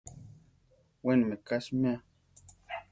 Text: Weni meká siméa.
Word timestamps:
Weni 1.03 1.23
meká 1.29 1.55
siméa. 1.65 1.99